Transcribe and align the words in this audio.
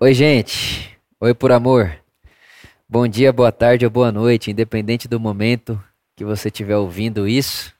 Oi, 0.00 0.12
gente. 0.12 0.98
Oi, 1.20 1.32
por 1.32 1.50
amor. 1.52 1.96
Bom 2.88 3.08
dia, 3.08 3.32
boa 3.32 3.50
tarde 3.50 3.84
ou 3.84 3.90
boa 3.90 4.12
noite, 4.12 4.50
independente 4.50 5.08
do 5.08 5.18
momento 5.18 5.82
que 6.14 6.24
você 6.24 6.48
estiver 6.48 6.76
ouvindo 6.76 7.26
isso. 7.26 7.72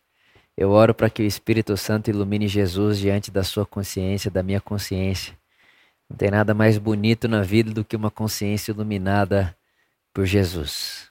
Eu 0.56 0.70
oro 0.70 0.94
para 0.94 1.10
que 1.10 1.22
o 1.22 1.26
Espírito 1.26 1.76
Santo 1.76 2.08
ilumine 2.08 2.48
Jesus 2.48 2.98
diante 2.98 3.30
da 3.30 3.42
sua 3.42 3.66
consciência, 3.66 4.30
da 4.30 4.42
minha 4.42 4.60
consciência. 4.60 5.34
Não 6.08 6.16
tem 6.16 6.30
nada 6.30 6.54
mais 6.54 6.78
bonito 6.78 7.28
na 7.28 7.42
vida 7.42 7.72
do 7.72 7.84
que 7.84 7.96
uma 7.96 8.10
consciência 8.10 8.72
iluminada 8.72 9.54
por 10.12 10.24
Jesus. 10.24 11.10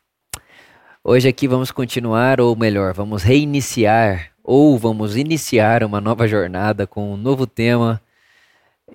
Hoje 1.04 1.28
aqui 1.28 1.48
vamos 1.48 1.70
continuar, 1.70 2.40
ou 2.40 2.56
melhor, 2.56 2.94
vamos 2.94 3.24
reiniciar, 3.24 4.32
ou 4.44 4.78
vamos 4.78 5.18
iniciar 5.18 5.84
uma 5.84 6.00
nova 6.00 6.28
jornada 6.28 6.88
com 6.88 7.14
um 7.14 7.18
novo 7.18 7.46
tema 7.46 8.02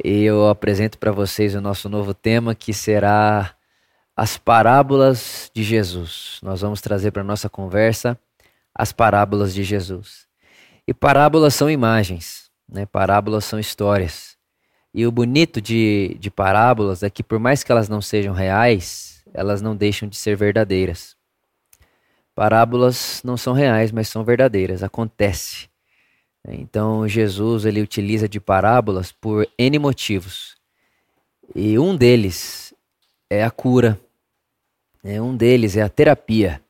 e 0.05 0.25
eu 0.25 0.49
apresento 0.49 0.99
para 0.99 1.11
vocês 1.11 1.55
o 1.55 1.61
nosso 1.61 1.89
novo 1.89 2.15
tema 2.15 2.55
que 2.55 2.73
será 2.73 3.55
as 4.17 4.37
parábolas 4.37 5.51
de 5.55 5.63
Jesus. 5.63 6.39
Nós 6.43 6.61
vamos 6.61 6.81
trazer 6.81 7.11
para 7.11 7.25
nossa 7.25 7.49
conversa 7.49 8.19
as 8.75 8.93
parábolas 8.93 9.55
de 9.55 9.63
Jesus. 9.63 10.27
E 10.87 10.95
parábolas 10.95 11.55
são 11.55 11.71
imagens, 11.71 12.51
né? 12.69 12.87
Parábolas 12.87 13.45
são 13.45 13.59
histórias. 13.59 14.37
E 14.95 15.07
o 15.07 15.13
bonito 15.13 15.61
de, 15.61 16.17
de 16.19 16.31
parábolas 16.31 17.03
é 17.03 17.11
que 17.11 17.23
por 17.23 17.39
mais 17.39 17.63
que 17.63 17.71
elas 17.71 17.89
não 17.89 18.01
sejam 18.01 18.33
reais, 18.35 19.23
elas 19.35 19.61
não 19.61 19.77
deixam 19.77 20.09
de 20.09 20.17
ser 20.17 20.37
verdadeiras. 20.37 21.17
Parábolas 22.35 23.21
não 23.25 23.37
são 23.37 23.53
reais, 23.53 23.91
mas 23.93 24.09
são 24.09 24.25
verdadeiras. 24.25 24.83
Acontece. 24.83 25.69
Então 26.47 27.07
Jesus 27.09 27.65
ele 27.65 27.83
utiliza 27.83 28.29
de 28.29 28.41
parábolas 28.41 29.13
por 29.13 29.49
N 29.59 29.79
motivos. 29.79 30.57
E 31.55 31.79
um 31.79 31.97
deles 31.97 32.75
é 33.29 33.43
a 33.43 33.51
cura. 33.51 33.99
É, 35.03 35.21
um 35.21 35.37
deles 35.37 35.77
é 35.77 35.83
a 35.83 35.89
terapia. 35.89 36.61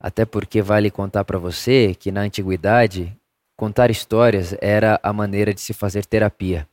Até 0.00 0.24
porque 0.24 0.62
vale 0.62 0.90
contar 0.90 1.24
para 1.24 1.38
você 1.38 1.94
que 1.94 2.12
na 2.12 2.20
antiguidade 2.22 3.16
contar 3.56 3.90
histórias 3.90 4.54
era 4.60 5.00
a 5.02 5.12
maneira 5.12 5.52
de 5.52 5.60
se 5.60 5.72
fazer 5.72 6.06
terapia. 6.06 6.66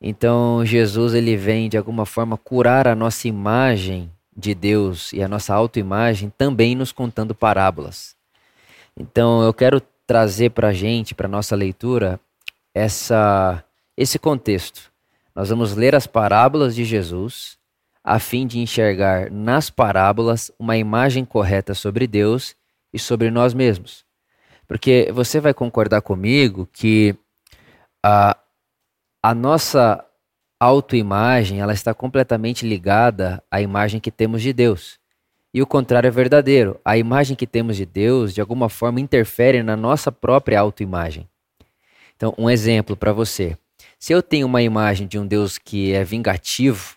Então 0.00 0.64
Jesus 0.64 1.14
ele 1.14 1.36
vem 1.36 1.68
de 1.68 1.76
alguma 1.76 2.06
forma 2.06 2.36
curar 2.36 2.86
a 2.86 2.94
nossa 2.94 3.26
imagem 3.26 4.10
de 4.36 4.54
Deus 4.54 5.12
e 5.12 5.22
a 5.22 5.28
nossa 5.28 5.54
autoimagem 5.54 6.32
também 6.36 6.74
nos 6.74 6.92
contando 6.92 7.34
parábolas. 7.34 8.16
Então 8.96 9.42
eu 9.42 9.52
quero 9.52 9.82
trazer 10.12 10.50
para 10.50 10.68
a 10.68 10.72
gente, 10.74 11.14
para 11.14 11.26
nossa 11.26 11.56
leitura, 11.56 12.20
essa, 12.74 13.64
esse 13.96 14.18
contexto. 14.18 14.92
Nós 15.34 15.48
vamos 15.48 15.74
ler 15.74 15.94
as 15.94 16.06
parábolas 16.06 16.74
de 16.74 16.84
Jesus, 16.84 17.56
a 18.04 18.18
fim 18.18 18.46
de 18.46 18.58
enxergar 18.58 19.30
nas 19.30 19.70
parábolas 19.70 20.52
uma 20.58 20.76
imagem 20.76 21.24
correta 21.24 21.72
sobre 21.72 22.06
Deus 22.06 22.54
e 22.92 22.98
sobre 22.98 23.30
nós 23.30 23.54
mesmos. 23.54 24.04
Porque 24.68 25.10
você 25.14 25.40
vai 25.40 25.54
concordar 25.54 26.02
comigo 26.02 26.68
que 26.70 27.16
a, 28.04 28.36
a 29.22 29.34
nossa 29.34 30.04
autoimagem 30.60 31.58
ela 31.58 31.72
está 31.72 31.94
completamente 31.94 32.68
ligada 32.68 33.42
à 33.50 33.62
imagem 33.62 33.98
que 33.98 34.10
temos 34.10 34.42
de 34.42 34.52
Deus. 34.52 35.00
E 35.54 35.60
o 35.60 35.66
contrário 35.66 36.08
é 36.08 36.10
verdadeiro. 36.10 36.80
A 36.84 36.96
imagem 36.96 37.36
que 37.36 37.46
temos 37.46 37.76
de 37.76 37.84
Deus, 37.84 38.32
de 38.32 38.40
alguma 38.40 38.68
forma, 38.68 39.00
interfere 39.00 39.62
na 39.62 39.76
nossa 39.76 40.10
própria 40.10 40.58
autoimagem. 40.58 41.28
Então, 42.16 42.34
um 42.38 42.48
exemplo 42.48 42.96
para 42.96 43.12
você. 43.12 43.56
Se 43.98 44.12
eu 44.12 44.22
tenho 44.22 44.46
uma 44.46 44.62
imagem 44.62 45.06
de 45.06 45.18
um 45.18 45.26
Deus 45.26 45.58
que 45.58 45.92
é 45.92 46.02
vingativo, 46.02 46.96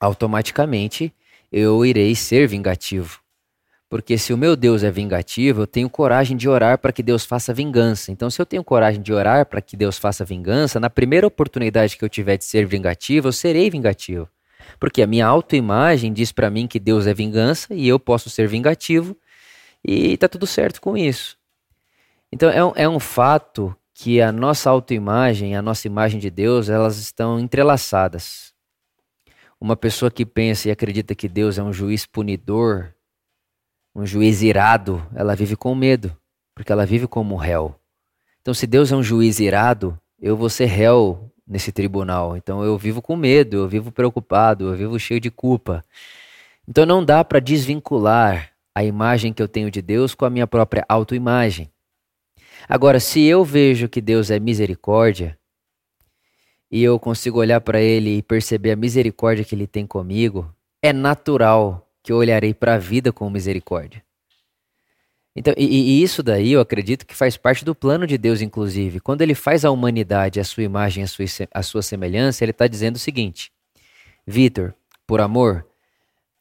automaticamente 0.00 1.12
eu 1.52 1.86
irei 1.86 2.14
ser 2.14 2.48
vingativo. 2.48 3.20
Porque 3.88 4.18
se 4.18 4.32
o 4.32 4.36
meu 4.36 4.56
Deus 4.56 4.82
é 4.82 4.90
vingativo, 4.90 5.62
eu 5.62 5.66
tenho 5.68 5.88
coragem 5.88 6.36
de 6.36 6.48
orar 6.48 6.78
para 6.78 6.90
que 6.90 7.02
Deus 7.02 7.24
faça 7.24 7.54
vingança. 7.54 8.10
Então, 8.10 8.28
se 8.28 8.42
eu 8.42 8.46
tenho 8.46 8.64
coragem 8.64 9.00
de 9.00 9.12
orar 9.12 9.46
para 9.46 9.60
que 9.60 9.76
Deus 9.76 9.96
faça 9.96 10.24
vingança, 10.24 10.80
na 10.80 10.90
primeira 10.90 11.26
oportunidade 11.26 11.96
que 11.96 12.04
eu 12.04 12.08
tiver 12.08 12.36
de 12.36 12.44
ser 12.44 12.66
vingativo, 12.66 13.28
eu 13.28 13.32
serei 13.32 13.70
vingativo. 13.70 14.28
Porque 14.78 15.02
a 15.02 15.06
minha 15.06 15.26
autoimagem 15.26 16.12
diz 16.12 16.32
para 16.32 16.50
mim 16.50 16.66
que 16.66 16.78
Deus 16.78 17.06
é 17.06 17.14
vingança 17.14 17.74
e 17.74 17.86
eu 17.88 17.98
posso 17.98 18.28
ser 18.28 18.48
vingativo 18.48 19.16
e 19.84 20.16
tá 20.16 20.28
tudo 20.28 20.46
certo 20.46 20.80
com 20.80 20.96
isso. 20.96 21.38
Então 22.32 22.50
é 22.50 22.64
um, 22.64 22.72
é 22.74 22.88
um 22.88 22.98
fato 22.98 23.76
que 23.94 24.20
a 24.20 24.32
nossa 24.32 24.68
autoimagem, 24.68 25.56
a 25.56 25.62
nossa 25.62 25.86
imagem 25.86 26.18
de 26.18 26.30
Deus, 26.30 26.68
elas 26.68 26.98
estão 26.98 27.38
entrelaçadas. 27.38 28.52
Uma 29.60 29.76
pessoa 29.76 30.10
que 30.10 30.26
pensa 30.26 30.68
e 30.68 30.72
acredita 30.72 31.14
que 31.14 31.28
Deus 31.28 31.58
é 31.58 31.62
um 31.62 31.72
juiz 31.72 32.04
punidor, 32.04 32.92
um 33.94 34.04
juiz 34.04 34.42
irado, 34.42 35.06
ela 35.14 35.36
vive 35.36 35.54
com 35.54 35.74
medo, 35.74 36.14
porque 36.54 36.72
ela 36.72 36.84
vive 36.84 37.06
como 37.06 37.36
réu. 37.36 37.74
Então, 38.42 38.52
se 38.52 38.66
Deus 38.66 38.90
é 38.90 38.96
um 38.96 39.02
juiz 39.02 39.38
irado, 39.38 39.98
eu 40.20 40.36
vou 40.36 40.50
ser 40.50 40.66
réu 40.66 41.32
nesse 41.46 41.72
tribunal. 41.72 42.36
Então 42.36 42.64
eu 42.64 42.76
vivo 42.78 43.02
com 43.02 43.16
medo, 43.16 43.56
eu 43.56 43.68
vivo 43.68 43.92
preocupado, 43.92 44.68
eu 44.68 44.76
vivo 44.76 44.98
cheio 44.98 45.20
de 45.20 45.30
culpa. 45.30 45.84
Então 46.66 46.86
não 46.86 47.04
dá 47.04 47.24
para 47.24 47.40
desvincular 47.40 48.52
a 48.74 48.82
imagem 48.84 49.32
que 49.32 49.42
eu 49.42 49.48
tenho 49.48 49.70
de 49.70 49.80
Deus 49.80 50.14
com 50.14 50.24
a 50.24 50.30
minha 50.30 50.46
própria 50.46 50.84
autoimagem. 50.88 51.70
Agora, 52.68 52.98
se 52.98 53.22
eu 53.22 53.44
vejo 53.44 53.88
que 53.88 54.00
Deus 54.00 54.30
é 54.30 54.40
misericórdia, 54.40 55.38
e 56.70 56.82
eu 56.82 56.98
consigo 56.98 57.38
olhar 57.38 57.60
para 57.60 57.80
Ele 57.80 58.18
e 58.18 58.22
perceber 58.22 58.72
a 58.72 58.76
misericórdia 58.76 59.44
que 59.44 59.54
Ele 59.54 59.66
tem 59.66 59.86
comigo, 59.86 60.52
é 60.82 60.92
natural 60.92 61.88
que 62.02 62.12
eu 62.12 62.16
olharei 62.16 62.52
para 62.52 62.74
a 62.74 62.78
vida 62.78 63.12
com 63.12 63.30
misericórdia. 63.30 64.03
Então, 65.36 65.52
e, 65.56 65.64
e, 65.64 66.02
isso 66.02 66.22
daí 66.22 66.52
eu 66.52 66.60
acredito 66.60 67.04
que 67.04 67.14
faz 67.14 67.36
parte 67.36 67.64
do 67.64 67.74
plano 67.74 68.06
de 68.06 68.16
Deus, 68.16 68.40
inclusive. 68.40 69.00
Quando 69.00 69.22
ele 69.22 69.34
faz 69.34 69.64
a 69.64 69.70
humanidade 69.70 70.38
a 70.38 70.44
sua 70.44 70.62
imagem, 70.62 71.02
a 71.02 71.06
sua, 71.08 71.24
a 71.52 71.62
sua 71.62 71.82
semelhança, 71.82 72.44
ele 72.44 72.52
está 72.52 72.68
dizendo 72.68 72.96
o 72.96 73.00
seguinte: 73.00 73.50
Vitor, 74.24 74.72
por 75.06 75.20
amor, 75.20 75.66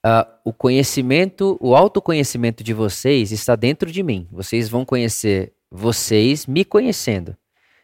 uh, 0.05 0.29
o 0.45 0.53
conhecimento, 0.53 1.57
o 1.59 1.75
autoconhecimento 1.75 2.63
de 2.63 2.73
vocês 2.73 3.31
está 3.31 3.55
dentro 3.55 3.91
de 3.91 4.03
mim. 4.03 4.27
Vocês 4.31 4.69
vão 4.69 4.85
conhecer 4.85 5.53
vocês 5.73 6.45
me 6.45 6.63
conhecendo. 6.63 7.35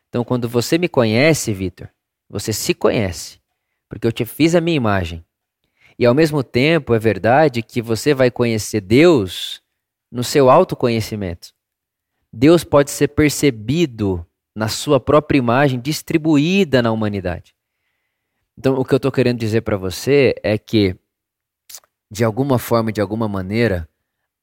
Então, 0.10 0.24
quando 0.24 0.48
você 0.48 0.78
me 0.78 0.88
conhece, 0.88 1.52
Vitor, 1.52 1.90
você 2.30 2.54
se 2.54 2.76
conhece, 2.76 3.40
porque 3.90 4.06
eu 4.06 4.12
te 4.12 4.26
fiz 4.26 4.54
a 4.54 4.62
minha 4.62 4.78
imagem. 4.78 5.26
E 5.98 6.06
ao 6.06 6.14
mesmo 6.14 6.44
tempo, 6.44 6.94
é 6.94 7.00
verdade 7.00 7.64
que 7.64 7.82
você 7.82 8.14
vai 8.14 8.30
conhecer 8.30 8.80
Deus 8.80 9.62
no 10.12 10.24
seu 10.24 10.50
autoconhecimento. 10.50 11.54
Deus 12.32 12.64
pode 12.64 12.92
ser 12.92 13.10
percebido 13.10 14.26
na 14.56 14.68
sua 14.68 15.00
própria 15.00 15.38
imagem 15.38 15.80
distribuída 15.80 16.82
na 16.82 16.92
humanidade. 16.92 17.56
Então, 18.58 18.76
o 18.76 18.84
que 18.84 18.94
eu 18.94 18.98
estou 18.98 19.12
querendo 19.12 19.40
dizer 19.40 19.62
para 19.62 19.78
você 19.78 20.36
é 20.44 20.58
que, 20.58 20.96
de 22.12 22.24
alguma 22.24 22.60
forma, 22.60 22.92
de 22.92 23.00
alguma 23.00 23.28
maneira, 23.28 23.88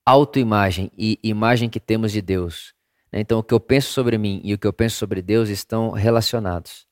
autoimagem 0.05 0.91
e 0.97 1.19
imagem 1.23 1.69
que 1.69 1.79
temos 1.79 2.13
de 2.13 2.23
Deus. 2.23 2.73
Né? 3.13 3.21
Então, 3.21 3.41
o 3.41 3.43
que 3.43 3.53
eu 3.53 3.61
penso 3.61 3.93
sobre 3.93 4.17
mim 4.17 4.41
e 4.43 4.55
o 4.55 4.59
que 4.59 4.67
eu 4.67 4.73
penso 4.73 4.97
sobre 4.97 5.21
Deus 5.21 5.49
estão 5.49 5.91
relacionados, 5.91 6.87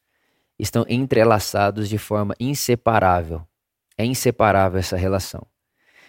estão 0.58 0.84
entrelaçados 0.88 1.88
de 1.88 1.96
forma 1.96 2.34
inseparável. 2.38 3.46
É 3.96 4.04
inseparável 4.04 4.78
essa 4.78 4.96
relação. 4.96 5.46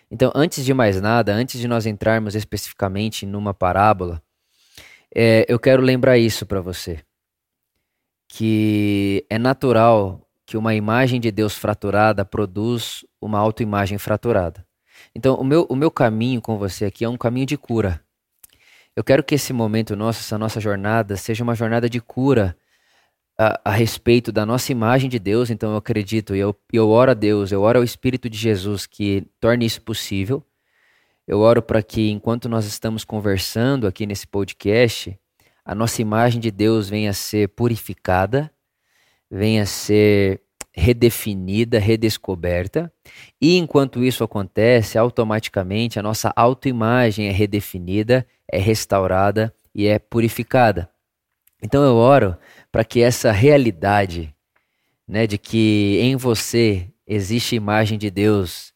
Então, 0.09 0.31
antes 0.35 0.63
de 0.63 0.73
mais 0.73 1.01
nada, 1.01 1.33
antes 1.33 1.59
de 1.59 1.67
nós 1.67 1.85
entrarmos 1.85 2.35
especificamente 2.35 3.25
numa 3.25 3.53
parábola, 3.53 4.21
é, 5.13 5.45
eu 5.47 5.59
quero 5.59 5.81
lembrar 5.81 6.17
isso 6.17 6.45
para 6.45 6.61
você. 6.61 6.99
Que 8.27 9.25
é 9.29 9.39
natural 9.39 10.21
que 10.45 10.57
uma 10.57 10.75
imagem 10.75 11.19
de 11.19 11.31
Deus 11.31 11.55
fraturada 11.55 12.23
produz 12.23 13.05
uma 13.19 13.39
autoimagem 13.39 13.97
fraturada. 13.97 14.65
Então, 15.13 15.35
o 15.35 15.43
meu, 15.43 15.65
o 15.69 15.75
meu 15.75 15.89
caminho 15.89 16.41
com 16.41 16.57
você 16.57 16.85
aqui 16.85 17.03
é 17.03 17.09
um 17.09 17.17
caminho 17.17 17.45
de 17.45 17.57
cura. 17.57 18.01
Eu 18.95 19.03
quero 19.03 19.23
que 19.23 19.35
esse 19.35 19.51
momento 19.51 19.95
nosso, 19.95 20.19
essa 20.19 20.37
nossa 20.37 20.61
jornada, 20.61 21.17
seja 21.17 21.43
uma 21.43 21.55
jornada 21.55 21.89
de 21.89 21.99
cura 21.99 22.55
a, 23.37 23.59
a, 23.65 23.71
respeito 23.71 24.31
da 24.31 24.45
nossa 24.45 24.71
imagem 24.71 25.09
de 25.09 25.19
Deus, 25.19 25.49
então 25.49 25.71
eu 25.71 25.77
acredito 25.77 26.35
e 26.35 26.39
eu, 26.39 26.55
eu 26.71 26.89
oro 26.89 27.11
a 27.11 27.13
Deus, 27.13 27.51
eu 27.51 27.61
oro 27.61 27.79
ao 27.79 27.83
Espírito 27.83 28.29
de 28.29 28.37
Jesus 28.37 28.85
que 28.85 29.27
torne 29.39 29.65
isso 29.65 29.81
possível. 29.81 30.43
Eu 31.27 31.39
oro 31.39 31.61
para 31.61 31.81
que 31.81 32.11
enquanto 32.11 32.47
nós 32.47 32.65
estamos 32.65 33.03
conversando 33.03 33.87
aqui 33.87 34.05
nesse 34.05 34.27
podcast, 34.27 35.19
a 35.65 35.73
nossa 35.73 36.01
imagem 36.01 36.39
de 36.39 36.51
Deus 36.51 36.87
venha 36.87 37.09
a 37.09 37.13
ser 37.13 37.49
purificada, 37.49 38.51
venha 39.29 39.63
a 39.63 39.65
ser 39.65 40.41
redefinida, 40.71 41.79
redescoberta, 41.79 42.91
e 43.41 43.57
enquanto 43.57 44.03
isso 44.03 44.23
acontece, 44.23 44.97
automaticamente 44.97 45.97
a 45.97 46.03
nossa 46.03 46.31
autoimagem 46.35 47.27
é 47.27 47.31
redefinida, 47.31 48.27
é 48.51 48.59
restaurada 48.59 49.53
e 49.73 49.87
é 49.87 49.97
purificada. 49.97 50.89
Então 51.65 51.83
eu 51.83 51.95
oro 51.95 52.37
para 52.71 52.85
que 52.85 53.01
essa 53.01 53.31
realidade 53.31 54.31
né, 55.07 55.25
de 55.25 55.35
que 55.35 55.97
em 55.99 56.15
você 56.15 56.87
existe 57.07 57.55
imagem 57.55 57.97
de 57.97 58.11
Deus 58.11 58.71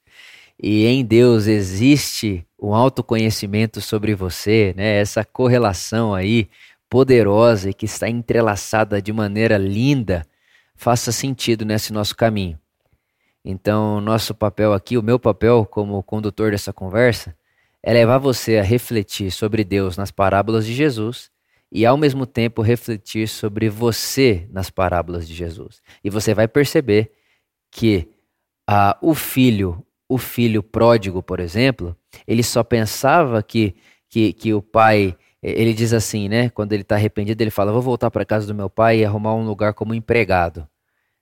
e 0.60 0.88
em 0.88 1.06
Deus 1.06 1.46
existe 1.46 2.44
um 2.60 2.74
autoconhecimento 2.74 3.80
sobre 3.80 4.16
você, 4.16 4.74
né? 4.76 5.00
Essa 5.00 5.24
correlação 5.24 6.16
aí 6.16 6.50
poderosa 6.90 7.70
e 7.70 7.74
que 7.76 7.86
está 7.86 8.10
entrelaçada 8.10 9.00
de 9.00 9.14
maneira 9.14 9.56
linda, 9.56 10.26
faça 10.76 11.12
sentido 11.12 11.64
nesse 11.64 11.94
nosso 11.94 12.16
caminho. 12.16 12.60
Então, 13.46 14.02
nosso 14.02 14.34
papel 14.34 14.74
aqui, 14.74 14.98
o 14.98 15.04
meu 15.04 15.20
papel 15.20 15.64
como 15.70 16.02
condutor 16.02 16.52
dessa 16.52 16.74
conversa, 16.74 17.36
é 17.84 17.94
levar 17.94 18.18
você 18.18 18.58
a 18.58 18.64
refletir 18.64 19.32
sobre 19.32 19.64
Deus 19.64 19.96
nas 19.96 20.10
parábolas 20.10 20.66
de 20.66 20.74
Jesus 20.74 21.30
e 21.72 21.86
ao 21.86 21.98
mesmo 21.98 22.26
tempo 22.26 22.62
refletir 22.62 23.28
sobre 23.28 23.70
você 23.70 24.48
nas 24.52 24.70
parábolas 24.70 25.28
de 25.28 25.34
Jesus. 25.34 25.82
E 26.04 26.10
você 26.10 26.34
vai 26.34 26.48
perceber 26.48 27.12
que 27.72 28.10
ah, 28.68 28.98
o 29.02 29.14
filho, 29.14 29.86
o 30.08 30.18
filho 30.18 30.64
pródigo, 30.64 31.22
por 31.22 31.40
exemplo, 31.40 31.96
ele 32.28 32.44
só 32.44 32.64
pensava 32.64 33.42
que, 33.44 33.76
que, 34.10 34.34
que 34.34 34.54
o 34.54 34.62
pai, 34.62 35.16
ele 35.42 35.74
diz 35.74 35.94
assim, 35.94 36.28
né? 36.28 36.50
Quando 36.50 36.74
ele 36.74 36.82
está 36.82 36.96
arrependido, 36.96 37.42
ele 37.42 37.52
fala: 37.52 37.72
Vou 37.72 37.82
voltar 37.82 38.10
para 38.10 38.26
casa 38.26 38.48
do 38.48 38.56
meu 38.56 38.70
pai 38.70 39.00
e 39.00 39.06
arrumar 39.06 39.36
um 39.36 39.46
lugar 39.46 39.74
como 39.74 39.94
empregado. 39.94 40.68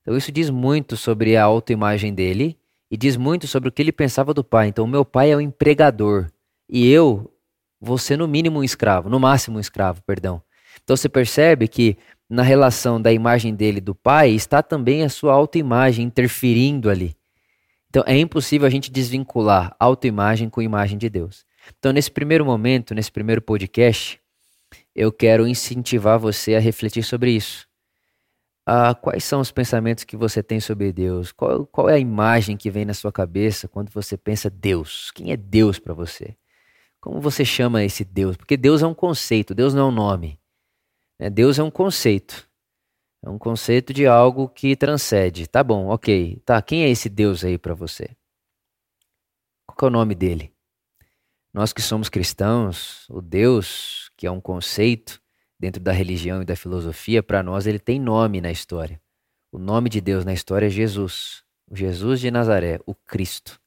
Então 0.02 0.16
isso 0.16 0.32
diz 0.32 0.50
muito 0.50 0.96
sobre 0.96 1.36
a 1.36 1.44
autoimagem 1.44 2.14
dele 2.14 2.58
e 2.90 2.96
diz 2.96 3.18
muito 3.18 3.48
sobre 3.48 3.68
o 3.70 3.72
que 3.72 3.82
ele 3.82 3.92
pensava 3.92 4.34
do 4.34 4.44
pai. 4.44 4.68
Então, 4.68 4.86
o 4.86 4.88
meu 4.88 5.04
pai 5.04 5.32
é 5.32 5.36
o 5.36 5.42
empregador 5.42 6.32
e 6.70 6.90
eu 6.90 7.30
ser 7.98 8.18
no 8.18 8.28
mínimo 8.28 8.60
um 8.60 8.64
escravo, 8.64 9.10
no 9.10 9.20
máximo 9.20 9.58
um 9.58 9.60
escravo, 9.60 10.02
perdão. 10.04 10.42
Então 10.84 10.96
você 10.96 11.10
percebe 11.10 11.68
que 11.68 11.98
na 12.30 12.44
relação 12.44 13.02
da 13.02 13.12
imagem 13.12 13.56
dele 13.56 13.80
do 13.80 13.96
pai 13.96 14.32
está 14.32 14.62
também 14.62 15.04
a 15.04 15.10
sua 15.10 15.34
autoimagem 15.34 16.06
interferindo 16.06 16.90
ali. 16.90 17.16
Então 17.90 18.04
é 18.06 18.18
impossível 18.18 18.68
a 18.68 18.70
gente 18.70 18.92
desvincular 18.92 19.76
autoimagem 19.80 20.50
com 20.50 20.62
imagem 20.62 20.98
de 20.98 21.10
Deus. 21.10 21.46
Então 21.78 21.92
nesse 21.92 22.12
primeiro 22.12 22.46
momento, 22.46 22.94
nesse 22.94 23.12
primeiro 23.12 23.42
podcast, 23.42 24.20
eu 24.96 25.12
quero 25.12 25.48
incentivar 25.48 26.20
você 26.20 26.56
a 26.56 26.60
refletir 26.60 27.04
sobre 27.04 27.32
isso. 27.32 27.68
Ah, 28.66 28.94
quais 28.94 29.24
são 29.24 29.40
os 29.40 29.52
pensamentos 29.52 30.04
que 30.04 30.18
você 30.18 30.44
tem 30.44 30.60
sobre 30.60 30.92
Deus? 30.92 31.32
Qual, 31.32 31.66
qual 31.68 31.90
é 31.90 31.94
a 31.94 32.00
imagem 32.00 32.58
que 32.58 32.70
vem 32.70 32.84
na 32.84 32.94
sua 32.94 33.14
cabeça 33.14 33.66
quando 33.66 33.90
você 33.90 34.18
pensa 34.18 34.50
Deus? 34.50 35.10
Quem 35.12 35.32
é 35.32 35.38
Deus 35.38 35.80
para 35.80 35.94
você? 35.94 36.36
Como 37.02 37.22
você 37.22 37.46
chama 37.46 37.84
esse 37.84 38.04
Deus? 38.04 38.36
Porque 38.36 38.58
Deus 38.58 38.82
é 38.82 38.88
um 38.88 38.94
conceito, 38.94 39.54
Deus 39.54 39.74
não 39.74 39.88
é 39.88 39.90
um 39.90 39.92
nome. 39.92 40.40
Né? 41.20 41.30
Deus 41.30 41.60
é 41.60 41.64
um 41.64 41.72
conceito. 41.72 42.48
É 43.24 43.30
um 43.30 43.38
conceito 43.38 43.94
de 43.94 44.06
algo 44.06 44.48
que 44.48 44.76
transcende. 44.76 45.48
Tá 45.48 45.64
bom, 45.64 45.88
ok. 45.88 46.42
Tá, 46.46 46.62
quem 46.62 46.84
é 46.84 46.90
esse 46.90 47.10
Deus 47.10 47.44
aí 47.44 47.58
para 47.58 47.74
você? 47.74 48.10
Qual 49.66 49.90
é 49.90 49.92
o 49.92 49.94
nome 49.94 50.16
dele? 50.16 50.54
Nós 51.54 51.74
que 51.74 51.82
somos 51.82 52.10
cristãos, 52.10 53.08
o 53.10 53.22
Deus, 53.22 54.12
que 54.16 54.28
é 54.28 54.32
um 54.32 54.40
conceito 54.40 55.22
dentro 55.60 55.82
da 55.82 55.92
religião 55.92 56.42
e 56.42 56.46
da 56.46 56.56
filosofia, 56.56 57.24
para 57.24 57.42
nós 57.42 57.66
ele 57.66 57.80
tem 57.80 58.00
nome 58.00 58.40
na 58.40 58.52
história. 58.52 59.02
O 59.52 59.58
nome 59.58 59.90
de 59.90 60.00
Deus 60.00 60.24
na 60.24 60.34
história 60.34 60.68
é 60.68 60.70
Jesus, 60.70 61.44
o 61.70 61.76
Jesus 61.76 62.20
de 62.20 62.30
Nazaré, 62.30 62.80
o 62.86 62.94
Cristo. 62.94 63.60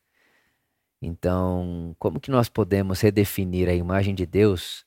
Então, 1.02 1.94
como 1.99 2.20
que 2.20 2.31
nós 2.31 2.49
podemos 2.49 3.00
redefinir 3.00 3.69
a 3.69 3.75
imagem 3.75 4.14
de 4.14 4.26
Deus 4.26 4.85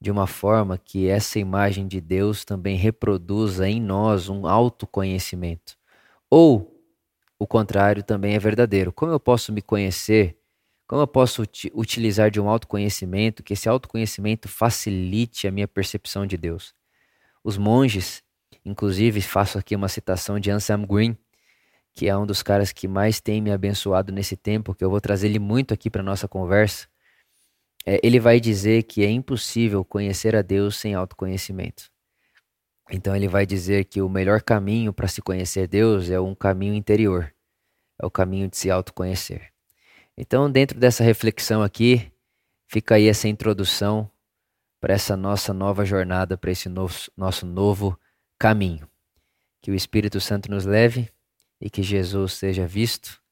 de 0.00 0.10
uma 0.10 0.26
forma 0.26 0.78
que 0.78 1.08
essa 1.08 1.38
imagem 1.38 1.86
de 1.86 2.00
Deus 2.00 2.44
também 2.44 2.76
reproduza 2.76 3.68
em 3.68 3.80
nós 3.80 4.28
um 4.28 4.46
autoconhecimento? 4.46 5.76
Ou 6.30 6.72
o 7.38 7.46
contrário 7.46 8.02
também 8.02 8.34
é 8.34 8.38
verdadeiro. 8.38 8.92
Como 8.92 9.12
eu 9.12 9.20
posso 9.20 9.52
me 9.52 9.60
conhecer? 9.60 10.38
Como 10.86 11.02
eu 11.02 11.06
posso 11.06 11.42
utilizar 11.74 12.30
de 12.30 12.40
um 12.40 12.48
autoconhecimento 12.48 13.42
que 13.42 13.54
esse 13.54 13.68
autoconhecimento 13.68 14.48
facilite 14.48 15.46
a 15.46 15.50
minha 15.50 15.68
percepção 15.68 16.26
de 16.26 16.36
Deus? 16.36 16.74
Os 17.42 17.58
monges, 17.58 18.22
inclusive, 18.64 19.20
faço 19.20 19.58
aqui 19.58 19.74
uma 19.74 19.88
citação 19.88 20.38
de 20.38 20.50
Anselm 20.50 20.84
Green, 20.86 21.16
que 21.94 22.08
é 22.08 22.16
um 22.16 22.26
dos 22.26 22.42
caras 22.42 22.72
que 22.72 22.88
mais 22.88 23.20
tem 23.20 23.40
me 23.40 23.50
abençoado 23.50 24.12
nesse 24.12 24.36
tempo, 24.36 24.74
que 24.74 24.84
eu 24.84 24.90
vou 24.90 25.00
trazer 25.00 25.28
ele 25.28 25.38
muito 25.38 25.74
aqui 25.74 25.90
para 25.90 26.02
nossa 26.02 26.26
conversa. 26.26 26.88
É, 27.84 28.00
ele 28.02 28.18
vai 28.18 28.40
dizer 28.40 28.84
que 28.84 29.04
é 29.04 29.10
impossível 29.10 29.84
conhecer 29.84 30.34
a 30.34 30.42
Deus 30.42 30.76
sem 30.76 30.94
autoconhecimento. 30.94 31.90
Então 32.90 33.14
ele 33.14 33.28
vai 33.28 33.46
dizer 33.46 33.84
que 33.84 34.00
o 34.00 34.08
melhor 34.08 34.42
caminho 34.42 34.92
para 34.92 35.08
se 35.08 35.20
conhecer 35.22 35.66
Deus 35.66 36.10
é 36.10 36.20
um 36.20 36.34
caminho 36.34 36.74
interior, 36.74 37.32
é 38.00 38.06
o 38.06 38.10
caminho 38.10 38.48
de 38.48 38.56
se 38.56 38.70
autoconhecer. 38.70 39.52
Então, 40.16 40.50
dentro 40.50 40.78
dessa 40.78 41.02
reflexão 41.02 41.62
aqui, 41.62 42.12
fica 42.68 42.96
aí 42.96 43.08
essa 43.08 43.28
introdução 43.28 44.10
para 44.78 44.94
essa 44.94 45.16
nossa 45.16 45.54
nova 45.54 45.84
jornada, 45.84 46.36
para 46.36 46.50
esse 46.50 46.68
novo, 46.68 46.94
nosso 47.16 47.46
novo 47.46 47.98
caminho. 48.38 48.86
Que 49.62 49.70
o 49.70 49.74
Espírito 49.74 50.20
Santo 50.20 50.50
nos 50.50 50.66
leve 50.66 51.10
e 51.62 51.70
que 51.70 51.80
Jesus 51.80 52.32
seja 52.32 52.66
visto, 52.66 53.22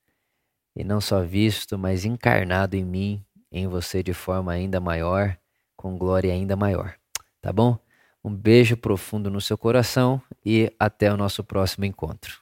e 0.76 0.84
não 0.84 1.00
só 1.00 1.20
visto, 1.20 1.76
mas 1.76 2.04
encarnado 2.04 2.76
em 2.76 2.84
mim, 2.84 3.24
em 3.50 3.66
você 3.66 4.04
de 4.04 4.14
forma 4.14 4.52
ainda 4.52 4.80
maior, 4.80 5.36
com 5.76 5.98
glória 5.98 6.32
ainda 6.32 6.54
maior. 6.54 6.94
Tá 7.42 7.52
bom? 7.52 7.76
Um 8.22 8.32
beijo 8.32 8.76
profundo 8.76 9.28
no 9.28 9.40
seu 9.40 9.58
coração 9.58 10.22
e 10.46 10.72
até 10.78 11.12
o 11.12 11.16
nosso 11.16 11.42
próximo 11.42 11.84
encontro. 11.84 12.40